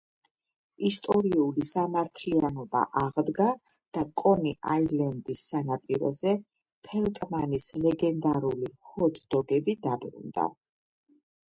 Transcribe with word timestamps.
ისტორიული 0.87 1.65
სამართლიანობა 1.71 2.79
აღდგა 3.01 3.49
და 3.97 4.05
კონი 4.21 4.53
აილენდის 4.77 5.43
სანაპიროზე, 5.51 6.33
ფელტმანის 6.89 7.69
ლეგენდალური 7.85 8.71
ჰოთ 8.95 9.21
დოგები 9.37 9.77
დაბრუნდა. 9.87 10.49